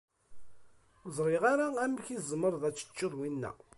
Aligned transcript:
Ur 1.03 1.09
ẓriɣ 1.17 1.43
ara 1.53 1.67
amek 1.83 2.07
i 2.09 2.17
tzemreḍ 2.19 2.63
ad 2.65 2.75
teččeḍ 2.75 3.13
winna. 3.19 3.51